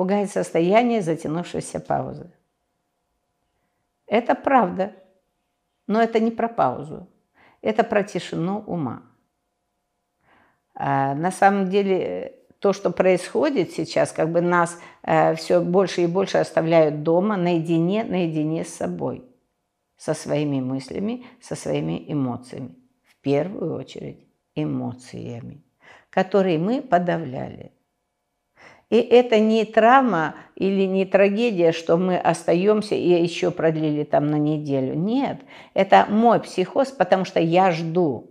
Пугает 0.00 0.30
состояние 0.30 1.02
затянувшейся 1.02 1.78
паузы. 1.78 2.30
Это 4.06 4.34
правда, 4.34 4.94
но 5.86 6.00
это 6.00 6.20
не 6.20 6.30
про 6.30 6.48
паузу, 6.48 7.06
это 7.60 7.84
про 7.84 8.02
тишину 8.02 8.60
ума. 8.60 9.02
А 10.74 11.14
на 11.14 11.30
самом 11.30 11.68
деле 11.68 12.34
то, 12.60 12.72
что 12.72 12.92
происходит 12.92 13.72
сейчас, 13.72 14.10
как 14.10 14.32
бы 14.32 14.40
нас 14.40 14.80
э, 15.02 15.34
все 15.34 15.60
больше 15.60 16.04
и 16.04 16.06
больше 16.06 16.38
оставляют 16.38 17.02
дома, 17.02 17.36
наедине, 17.36 18.02
наедине 18.02 18.64
с 18.64 18.72
собой, 18.72 19.22
со 19.98 20.14
своими 20.14 20.62
мыслями, 20.62 21.26
со 21.42 21.54
своими 21.54 22.10
эмоциями. 22.10 22.74
В 23.02 23.16
первую 23.16 23.74
очередь 23.74 24.26
эмоциями, 24.54 25.62
которые 26.08 26.58
мы 26.58 26.80
подавляли. 26.80 27.72
И 28.90 28.96
это 28.96 29.38
не 29.38 29.64
травма 29.64 30.34
или 30.56 30.84
не 30.84 31.06
трагедия, 31.06 31.70
что 31.70 31.96
мы 31.96 32.18
остаемся 32.18 32.96
и 32.96 33.22
еще 33.22 33.52
продлили 33.52 34.02
там 34.02 34.26
на 34.26 34.36
неделю. 34.36 34.94
Нет, 34.94 35.40
это 35.74 36.06
мой 36.10 36.40
психоз, 36.40 36.88
потому 36.88 37.24
что 37.24 37.40
я 37.40 37.70
жду. 37.70 38.30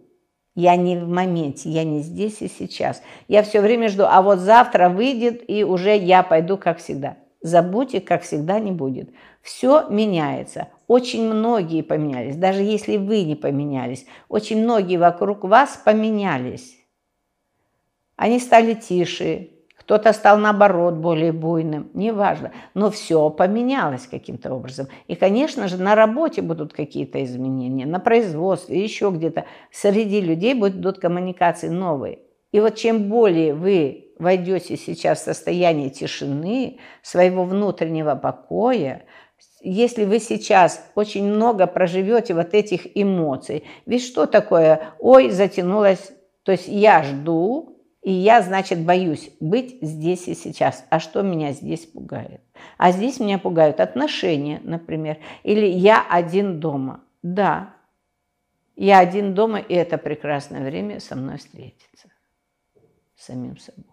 Я 0.55 0.76
не 0.76 0.98
в 0.98 1.08
моменте, 1.08 1.70
я 1.70 1.85
не 1.85 2.02
здесь 2.02 2.41
и 2.41 2.49
сейчас. 2.49 3.02
Я 3.30 3.44
все 3.44 3.62
время 3.62 3.88
жду, 3.88 4.04
а 4.05 4.22
вот 4.22 4.40
завтра 4.40 4.90
выйдет, 4.90 5.44
и 5.48 5.63
уже 5.63 5.95
я 5.95 6.22
пойду, 6.22 6.58
как 6.58 6.80
всегда. 6.80 7.16
Забудьте, 7.41 8.02
как 8.02 8.23
всегда, 8.23 8.60
не 8.60 8.73
будет. 8.73 9.12
Все 9.41 9.88
меняется. 9.90 10.68
Очень 10.88 11.32
многие 11.32 11.84
поменялись. 11.84 12.35
Даже 12.35 12.63
если 12.63 12.98
вы 12.98 13.23
не 13.23 13.35
поменялись, 13.35 14.05
очень 14.27 14.62
многие 14.62 14.98
вокруг 14.98 15.46
вас 15.46 15.82
поменялись. 15.85 16.76
Они 18.18 18.40
стали 18.40 18.73
тише, 18.73 19.51
кто-то 19.90 20.13
стал, 20.13 20.37
наоборот, 20.37 20.93
более 20.93 21.32
буйным, 21.32 21.90
неважно. 21.95 22.51
Но 22.76 22.91
все 22.91 23.32
поменялось 23.32 24.05
каким-то 24.05 24.54
образом. 24.54 24.87
И, 25.07 25.15
конечно 25.15 25.68
же, 25.68 25.82
на 25.82 25.95
работе 25.95 26.43
будут 26.43 26.73
какие-то 26.73 27.23
изменения, 27.23 27.87
на 27.87 27.99
производстве, 27.99 28.84
еще 28.84 29.10
где-то. 29.10 29.45
Среди 29.71 30.21
людей 30.21 30.54
будут 30.54 30.99
коммуникации 30.99 31.70
новые. 31.70 32.20
И 32.51 32.60
вот 32.60 32.76
чем 32.76 33.10
более 33.10 33.55
вы 33.55 34.13
войдете 34.20 34.77
сейчас 34.77 35.21
в 35.21 35.23
состояние 35.23 35.90
тишины, 35.90 36.77
своего 37.01 37.43
внутреннего 37.43 38.13
покоя, 38.13 39.05
если 39.60 40.05
вы 40.05 40.20
сейчас 40.20 40.85
очень 40.93 41.26
много 41.26 41.65
проживете 41.65 42.35
вот 42.35 42.54
этих 42.54 42.82
эмоций, 42.93 43.63
ведь 43.87 44.05
что 44.05 44.27
такое, 44.27 44.91
ой, 44.99 45.32
затянулось, 45.32 46.12
то 46.43 46.51
есть 46.51 46.67
я 46.67 47.01
жду, 47.01 47.79
и 48.10 48.12
я, 48.12 48.41
значит, 48.41 48.84
боюсь 48.84 49.29
быть 49.40 49.77
здесь 49.84 50.27
и 50.27 50.34
сейчас. 50.34 50.84
А 50.90 50.99
что 50.99 51.21
меня 51.21 51.52
здесь 51.52 51.85
пугает? 51.85 52.41
А 52.79 52.91
здесь 52.91 53.20
меня 53.20 53.38
пугают 53.38 53.79
отношения, 53.79 54.60
например. 54.63 55.20
Или 55.43 55.68
я 55.68 56.04
один 56.10 56.60
дома. 56.60 57.04
Да, 57.21 57.76
я 58.76 58.98
один 58.98 59.35
дома, 59.35 59.60
и 59.60 59.76
это 59.76 59.99
прекрасное 59.99 60.66
время 60.66 60.99
со 60.99 61.16
мной 61.16 61.38
встретиться. 61.38 62.10
Самим 63.16 63.60
собой. 63.60 63.85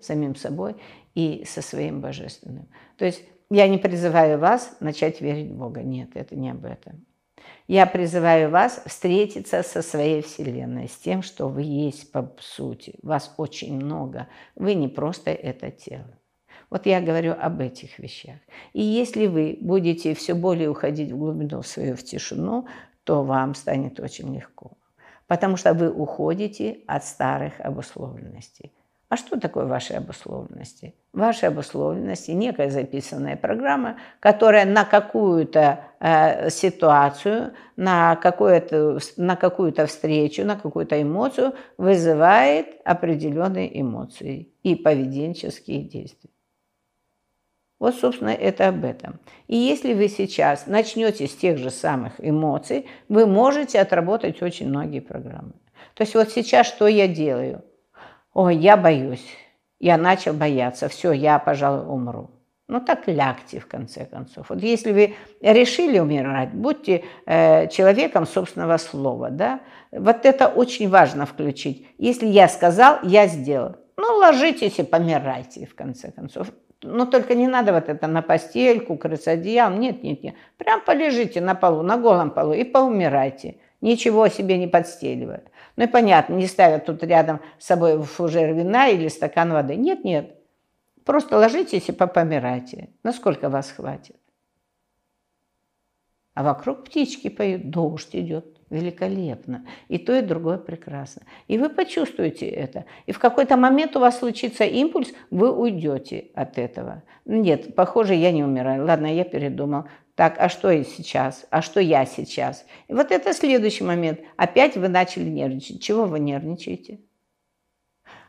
Самим 0.00 0.36
собой 0.36 0.76
и 1.16 1.44
со 1.44 1.62
своим 1.62 2.00
божественным. 2.00 2.68
То 2.96 3.06
есть 3.06 3.24
я 3.50 3.66
не 3.66 3.78
призываю 3.78 4.38
вас 4.38 4.76
начать 4.78 5.20
верить 5.20 5.50
в 5.50 5.56
Бога. 5.56 5.82
Нет, 5.82 6.10
это 6.14 6.36
не 6.36 6.50
об 6.50 6.64
этом. 6.64 7.04
Я 7.68 7.86
призываю 7.86 8.50
вас 8.50 8.82
встретиться 8.86 9.62
со 9.62 9.82
своей 9.82 10.22
Вселенной, 10.22 10.88
с 10.88 10.96
тем, 10.96 11.22
что 11.22 11.48
вы 11.48 11.62
есть 11.62 12.10
по 12.10 12.34
сути. 12.40 12.96
Вас 13.02 13.32
очень 13.36 13.76
много. 13.76 14.26
Вы 14.56 14.74
не 14.74 14.88
просто 14.88 15.30
это 15.30 15.70
тело. 15.70 16.18
Вот 16.68 16.86
я 16.86 17.00
говорю 17.00 17.32
об 17.32 17.60
этих 17.60 17.98
вещах. 17.98 18.36
И 18.72 18.82
если 18.82 19.26
вы 19.26 19.58
будете 19.60 20.14
все 20.14 20.34
более 20.34 20.70
уходить 20.70 21.10
в 21.10 21.18
глубину 21.18 21.62
свою, 21.62 21.96
в 21.96 22.02
тишину, 22.04 22.66
то 23.04 23.24
вам 23.24 23.54
станет 23.54 23.98
очень 23.98 24.34
легко. 24.34 24.72
Потому 25.26 25.56
что 25.56 25.74
вы 25.74 25.90
уходите 25.92 26.80
от 26.86 27.04
старых 27.04 27.60
обусловленностей. 27.60 28.72
А 29.10 29.16
что 29.16 29.40
такое 29.40 29.64
ваши 29.64 29.94
обусловленности? 29.94 30.94
Ваши 31.12 31.46
обусловленности– 31.46 32.30
некая 32.30 32.70
записанная 32.70 33.36
программа, 33.36 33.96
которая 34.20 34.64
на 34.64 34.84
какую-то 34.84 35.80
э, 35.98 36.48
ситуацию, 36.48 37.52
на, 37.74 38.14
какую-то, 38.14 39.00
на 39.16 39.34
какую-то 39.34 39.86
встречу, 39.86 40.44
на 40.44 40.54
какую-то 40.54 41.02
эмоцию 41.02 41.54
вызывает 41.76 42.68
определенные 42.84 43.80
эмоции 43.80 44.52
и 44.62 44.76
поведенческие 44.76 45.82
действия. 45.82 46.30
Вот, 47.80 47.96
собственно, 47.96 48.30
это 48.30 48.68
об 48.68 48.84
этом. 48.84 49.18
И 49.48 49.56
если 49.56 49.92
вы 49.92 50.06
сейчас 50.06 50.68
начнете 50.68 51.26
с 51.26 51.34
тех 51.34 51.58
же 51.58 51.70
самых 51.70 52.12
эмоций, 52.18 52.86
вы 53.08 53.26
можете 53.26 53.80
отработать 53.80 54.40
очень 54.40 54.68
многие 54.68 55.00
программы. 55.00 55.54
То 55.94 56.04
есть 56.04 56.14
вот 56.14 56.30
сейчас 56.30 56.68
что 56.68 56.86
я 56.86 57.08
делаю– 57.08 57.64
Ой, 58.32 58.56
я 58.56 58.76
боюсь. 58.76 59.26
Я 59.78 59.96
начал 59.96 60.34
бояться. 60.34 60.88
Все, 60.88 61.12
я, 61.12 61.38
пожалуй, 61.38 61.86
умру. 61.86 62.30
Ну 62.68 62.80
так 62.80 63.08
лягте, 63.08 63.58
в 63.58 63.66
конце 63.66 64.04
концов. 64.04 64.48
Вот 64.48 64.62
если 64.62 64.92
вы 64.92 65.14
решили 65.40 65.98
умирать, 65.98 66.52
будьте 66.52 67.02
э, 67.26 67.66
человеком 67.66 68.26
собственного 68.26 68.76
слова. 68.76 69.30
Да? 69.30 69.60
Вот 69.90 70.24
это 70.24 70.46
очень 70.46 70.88
важно 70.88 71.26
включить. 71.26 71.88
Если 71.98 72.26
я 72.26 72.48
сказал, 72.48 72.98
я 73.02 73.26
сделал. 73.26 73.74
Ну, 73.96 74.16
ложитесь 74.18 74.78
и 74.78 74.84
помирайте, 74.84 75.66
в 75.66 75.74
конце 75.74 76.12
концов. 76.12 76.52
Но 76.82 77.06
только 77.06 77.34
не 77.34 77.48
надо 77.48 77.72
вот 77.72 77.88
это 77.88 78.06
на 78.06 78.22
постельку, 78.22 78.96
крыться 78.96 79.32
одеялом. 79.32 79.80
Нет, 79.80 80.04
нет, 80.04 80.22
нет. 80.22 80.34
Прям 80.56 80.80
полежите 80.80 81.40
на 81.40 81.56
полу, 81.56 81.82
на 81.82 81.96
голом 81.96 82.30
полу 82.30 82.52
и 82.52 82.62
поумирайте. 82.62 83.56
Ничего 83.80 84.28
себе 84.28 84.58
не 84.58 84.66
подстеливая. 84.66 85.44
Ну 85.76 85.84
и 85.84 85.86
понятно, 85.86 86.34
не 86.34 86.46
ставят 86.46 86.84
тут 86.84 87.02
рядом 87.02 87.40
с 87.58 87.66
собой 87.66 88.02
фужер 88.02 88.52
вина 88.52 88.88
или 88.88 89.08
стакан 89.08 89.52
воды. 89.52 89.76
Нет, 89.76 90.04
нет. 90.04 90.36
Просто 91.04 91.38
ложитесь 91.38 91.88
и 91.88 91.92
попомирайте. 91.92 92.90
Насколько 93.02 93.48
вас 93.48 93.70
хватит? 93.70 94.16
А 96.34 96.42
вокруг 96.42 96.84
птички 96.84 97.28
поют, 97.28 97.70
дождь 97.70 98.14
идет. 98.14 98.56
Великолепно. 98.70 99.66
И 99.88 99.98
то, 99.98 100.16
и 100.16 100.22
другое 100.22 100.56
прекрасно. 100.56 101.22
И 101.48 101.58
вы 101.58 101.70
почувствуете 101.70 102.46
это. 102.46 102.84
И 103.06 103.12
в 103.12 103.18
какой-то 103.18 103.56
момент 103.56 103.96
у 103.96 104.00
вас 104.00 104.20
случится 104.20 104.62
импульс, 104.64 105.12
вы 105.30 105.52
уйдете 105.52 106.30
от 106.34 106.56
этого. 106.56 107.02
Нет, 107.24 107.74
похоже, 107.74 108.14
я 108.14 108.30
не 108.30 108.44
умираю. 108.44 108.86
Ладно, 108.86 109.12
я 109.12 109.24
передумал. 109.24 109.86
Так, 110.20 110.36
а 110.38 110.50
что 110.50 110.70
я 110.70 110.84
сейчас? 110.84 111.46
А 111.48 111.62
что 111.62 111.80
я 111.80 112.04
сейчас? 112.04 112.66
И 112.88 112.92
вот 112.92 113.10
это 113.10 113.32
следующий 113.32 113.84
момент. 113.84 114.20
Опять 114.36 114.76
вы 114.76 114.88
начали 114.88 115.24
нервничать. 115.24 115.82
Чего 115.82 116.04
вы 116.04 116.20
нервничаете? 116.20 117.00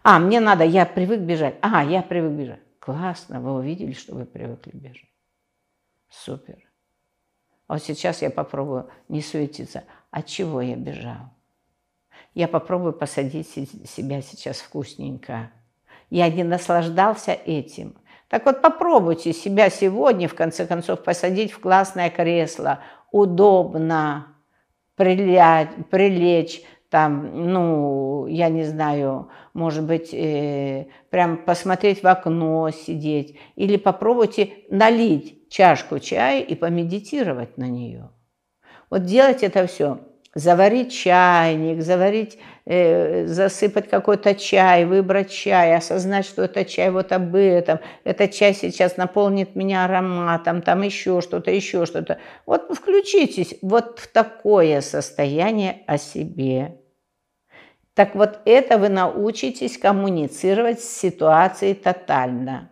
А, 0.01 0.17
мне 0.17 0.39
надо, 0.39 0.63
я 0.63 0.85
привык 0.85 1.19
бежать. 1.19 1.55
А, 1.61 1.83
я 1.83 2.01
привык 2.01 2.31
бежать. 2.31 2.61
Классно, 2.79 3.41
вы 3.41 3.55
увидели, 3.55 3.91
что 3.91 4.15
вы 4.15 4.25
привыкли 4.25 4.71
бежать. 4.71 5.11
Супер. 6.07 6.59
А 7.67 7.73
вот 7.73 7.83
сейчас 7.83 8.21
я 8.21 8.29
попробую 8.29 8.89
не 9.09 9.21
суетиться. 9.21 9.83
От 10.11 10.27
чего 10.27 10.61
я 10.61 10.77
бежал? 10.77 11.33
Я 12.33 12.47
попробую 12.47 12.93
посадить 12.93 13.49
себя 13.49 14.21
сейчас 14.21 14.61
вкусненько. 14.61 15.51
Я 16.09 16.29
не 16.29 16.45
наслаждался 16.45 17.33
этим. 17.33 17.97
Так 18.31 18.45
вот 18.45 18.61
попробуйте 18.61 19.33
себя 19.33 19.69
сегодня, 19.69 20.29
в 20.29 20.35
конце 20.35 20.65
концов, 20.65 21.03
посадить 21.03 21.51
в 21.51 21.59
классное 21.59 22.09
кресло, 22.09 22.79
удобно, 23.11 24.37
прилять, 24.95 25.67
прилечь, 25.89 26.61
там, 26.89 27.51
ну, 27.51 28.27
я 28.27 28.47
не 28.47 28.63
знаю, 28.63 29.29
может 29.53 29.83
быть, 29.83 30.13
э, 30.13 30.87
прям 31.09 31.43
посмотреть 31.43 32.03
в 32.03 32.07
окно, 32.07 32.69
сидеть. 32.69 33.37
Или 33.57 33.75
попробуйте 33.75 34.53
налить 34.69 35.49
чашку 35.49 35.99
чая 35.99 36.41
и 36.41 36.55
помедитировать 36.55 37.57
на 37.57 37.65
нее. 37.65 38.11
Вот 38.89 39.03
делать 39.03 39.43
это 39.43 39.67
все 39.67 39.99
заварить 40.33 40.93
чайник, 40.93 41.81
заварить, 41.81 42.39
э, 42.65 43.25
засыпать 43.27 43.89
какой-то 43.89 44.33
чай, 44.35 44.85
выбрать 44.85 45.29
чай, 45.29 45.75
осознать, 45.75 46.25
что 46.25 46.43
это 46.43 46.63
чай 46.63 46.89
вот 46.89 47.11
об 47.11 47.35
этом, 47.35 47.79
этот 48.03 48.31
чай 48.31 48.53
сейчас 48.53 48.97
наполнит 48.97 49.55
меня 49.55 49.85
ароматом, 49.85 50.61
там 50.61 50.83
еще 50.83 51.21
что-то, 51.21 51.51
еще 51.51 51.85
что-то. 51.85 52.19
Вот 52.45 52.73
включитесь 52.73 53.55
вот 53.61 53.99
в 53.99 54.07
такое 54.07 54.81
состояние 54.81 55.83
о 55.87 55.97
себе. 55.97 56.77
Так 57.93 58.15
вот 58.15 58.39
это 58.45 58.77
вы 58.77 58.87
научитесь 58.87 59.77
коммуницировать 59.77 60.79
с 60.79 60.97
ситуацией 60.97 61.73
тотально. 61.73 62.69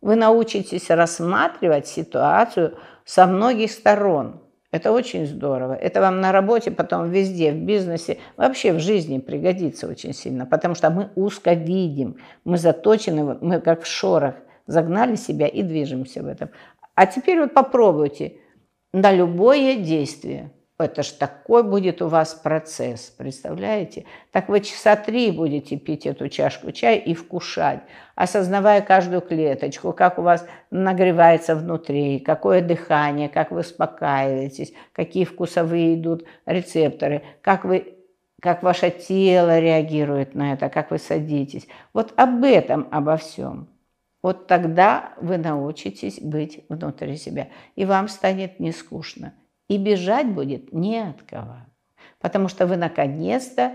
Вы 0.00 0.14
научитесь 0.14 0.90
рассматривать 0.90 1.88
ситуацию 1.88 2.78
со 3.04 3.26
многих 3.26 3.72
сторон– 3.72 4.42
это 4.76 4.92
очень 4.92 5.26
здорово. 5.26 5.74
Это 5.74 6.00
вам 6.00 6.20
на 6.20 6.32
работе, 6.32 6.70
потом 6.70 7.10
везде, 7.10 7.52
в 7.52 7.56
бизнесе, 7.56 8.18
вообще 8.36 8.72
в 8.72 8.78
жизни 8.78 9.18
пригодится 9.18 9.88
очень 9.88 10.12
сильно, 10.12 10.46
потому 10.46 10.74
что 10.74 10.90
мы 10.90 11.10
узко 11.16 11.54
видим, 11.54 12.16
мы 12.44 12.58
заточены, 12.58 13.38
мы 13.40 13.60
как 13.60 13.82
в 13.82 13.86
шорах 13.86 14.34
загнали 14.66 15.16
себя 15.16 15.46
и 15.46 15.62
движемся 15.62 16.22
в 16.22 16.26
этом. 16.26 16.50
А 16.94 17.06
теперь 17.06 17.40
вот 17.40 17.54
попробуйте 17.54 18.36
на 18.92 19.12
любое 19.12 19.76
действие. 19.76 20.52
Это 20.78 21.02
ж 21.02 21.12
такой 21.12 21.62
будет 21.62 22.02
у 22.02 22.08
вас 22.08 22.34
процесс, 22.34 23.04
представляете? 23.16 24.04
Так 24.30 24.50
вы 24.50 24.60
часа 24.60 24.94
три 24.94 25.30
будете 25.30 25.78
пить 25.78 26.04
эту 26.04 26.28
чашку 26.28 26.70
чая 26.70 26.98
и 26.98 27.14
вкушать, 27.14 27.80
осознавая 28.14 28.82
каждую 28.82 29.22
клеточку, 29.22 29.94
как 29.94 30.18
у 30.18 30.22
вас 30.22 30.46
нагревается 30.70 31.56
внутри, 31.56 32.20
какое 32.20 32.60
дыхание, 32.60 33.30
как 33.30 33.52
вы 33.52 33.60
успокаиваетесь, 33.60 34.74
какие 34.92 35.24
вкусовые 35.24 35.94
идут 35.94 36.26
рецепторы, 36.44 37.22
как 37.40 37.64
вы 37.64 37.94
как 38.42 38.62
ваше 38.62 38.90
тело 38.90 39.58
реагирует 39.58 40.34
на 40.34 40.52
это, 40.52 40.68
как 40.68 40.90
вы 40.90 40.98
садитесь. 40.98 41.66
Вот 41.94 42.12
об 42.16 42.44
этом, 42.44 42.86
обо 42.90 43.16
всем. 43.16 43.70
Вот 44.22 44.46
тогда 44.46 45.14
вы 45.20 45.38
научитесь 45.38 46.20
быть 46.20 46.64
внутри 46.68 47.16
себя, 47.16 47.48
и 47.76 47.86
вам 47.86 48.08
станет 48.08 48.60
не 48.60 48.72
скучно. 48.72 49.32
И 49.68 49.78
бежать 49.78 50.28
будет 50.28 50.72
не 50.72 50.98
от 50.98 51.22
кого, 51.22 51.56
потому 52.20 52.48
что 52.48 52.66
вы 52.66 52.76
наконец-то 52.76 53.72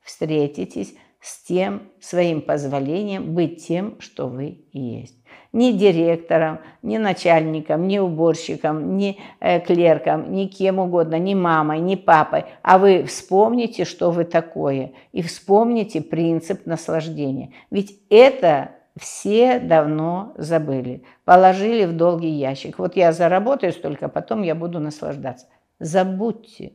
встретитесь 0.00 0.94
с 1.20 1.44
тем 1.44 1.82
своим 2.00 2.42
позволением 2.42 3.34
быть 3.34 3.66
тем, 3.66 4.00
что 4.00 4.26
вы 4.26 4.66
есть. 4.72 5.16
Ни 5.52 5.70
директором, 5.72 6.60
ни 6.82 6.96
начальником, 6.98 7.86
ни 7.86 7.98
уборщиком, 7.98 8.96
ни 8.96 9.18
э, 9.38 9.60
клерком, 9.60 10.32
ни 10.32 10.46
кем 10.46 10.78
угодно, 10.78 11.18
ни 11.18 11.34
мамой, 11.34 11.78
ни 11.78 11.94
папой. 11.94 12.46
А 12.62 12.78
вы 12.78 13.04
вспомните, 13.04 13.84
что 13.84 14.10
вы 14.10 14.24
такое, 14.24 14.92
и 15.12 15.22
вспомните 15.22 16.00
принцип 16.00 16.66
наслаждения. 16.66 17.52
Ведь 17.70 18.00
это 18.10 18.72
все 18.96 19.58
давно 19.58 20.34
забыли, 20.36 21.04
положили 21.24 21.84
в 21.84 21.96
долгий 21.96 22.30
ящик. 22.30 22.78
Вот 22.78 22.96
я 22.96 23.12
заработаю 23.12 23.72
столько, 23.72 24.08
потом 24.08 24.42
я 24.42 24.54
буду 24.54 24.80
наслаждаться. 24.80 25.46
Забудьте. 25.78 26.74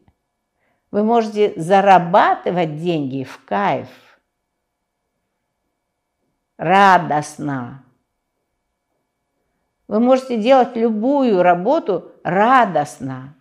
Вы 0.90 1.04
можете 1.04 1.54
зарабатывать 1.58 2.78
деньги 2.82 3.24
в 3.24 3.44
кайф, 3.46 3.90
радостно. 6.58 7.84
Вы 9.88 10.00
можете 10.00 10.38
делать 10.38 10.76
любую 10.76 11.44
работу 11.44 12.12
радостно, 12.24 13.36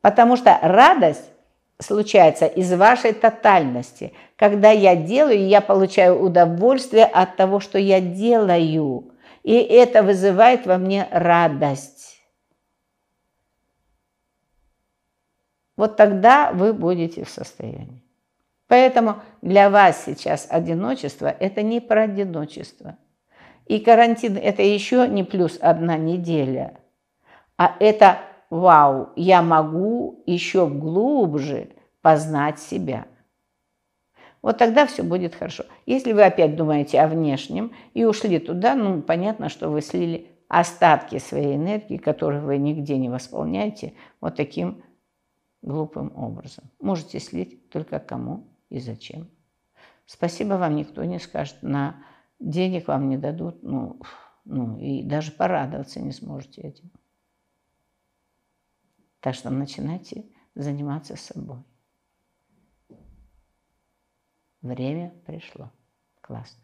потому 0.00 0.36
что 0.36 0.58
радость 0.62 1.30
случается 1.80 2.46
из 2.46 2.72
вашей 2.72 3.12
тотальности. 3.12 4.12
Когда 4.36 4.70
я 4.70 4.94
делаю, 4.94 5.46
я 5.46 5.60
получаю 5.60 6.20
удовольствие 6.20 7.04
от 7.04 7.36
того, 7.36 7.60
что 7.60 7.78
я 7.78 8.00
делаю. 8.00 9.12
И 9.42 9.54
это 9.54 10.02
вызывает 10.02 10.66
во 10.66 10.78
мне 10.78 11.08
радость. 11.10 12.20
Вот 15.76 15.96
тогда 15.96 16.52
вы 16.52 16.74
будете 16.74 17.24
в 17.24 17.30
состоянии. 17.30 18.04
Поэтому 18.68 19.16
для 19.42 19.70
вас 19.70 20.04
сейчас 20.04 20.46
одиночество– 20.48 21.26
это 21.40 21.62
не 21.62 21.80
про 21.80 22.02
одиночество. 22.02 22.98
И 23.66 23.80
карантин– 23.80 24.36
это 24.42 24.62
еще 24.62 25.08
не 25.08 25.24
плюс 25.24 25.58
одна 25.60 25.96
неделя, 25.96 26.78
а 27.56 27.76
это 27.80 28.18
вау, 28.50 29.10
я 29.16 29.42
могу 29.42 30.22
еще 30.26 30.68
глубже 30.68 31.70
познать 32.02 32.58
себя. 32.58 33.06
Вот 34.42 34.58
тогда 34.58 34.86
все 34.86 35.02
будет 35.02 35.34
хорошо. 35.34 35.64
Если 35.86 36.12
вы 36.12 36.24
опять 36.24 36.56
думаете 36.56 37.00
о 37.00 37.08
внешнем 37.08 37.72
и 37.94 38.04
ушли 38.04 38.38
туда, 38.38 38.74
ну, 38.74 39.02
понятно, 39.02 39.48
что 39.48 39.68
вы 39.68 39.82
слили 39.82 40.28
остатки 40.48 41.18
своей 41.18 41.56
энергии, 41.56 41.96
которые 41.96 42.40
вы 42.40 42.56
нигде 42.56 42.96
не 42.96 43.08
восполняете, 43.08 43.94
вот 44.20 44.36
таким 44.36 44.82
глупым 45.62 46.12
образом. 46.16 46.64
Можете 46.80 47.20
слить 47.20 47.68
только 47.70 48.00
кому 48.00 48.48
и 48.70 48.80
зачем. 48.80 49.28
Спасибо 50.06 50.54
вам 50.54 50.74
никто 50.74 51.04
не 51.04 51.18
скажет, 51.18 51.56
на 51.62 52.02
денег 52.40 52.88
вам 52.88 53.08
не 53.08 53.18
дадут, 53.18 53.62
ну, 53.62 54.00
ну 54.44 54.78
и 54.78 55.02
даже 55.02 55.30
порадоваться 55.30 56.00
не 56.00 56.12
сможете 56.12 56.62
этим. 56.62 56.90
Так 59.20 59.34
что 59.34 59.50
начинайте 59.50 60.24
заниматься 60.54 61.16
собой. 61.16 61.62
Время 64.62 65.10
пришло. 65.26 65.70
Классно. 66.20 66.62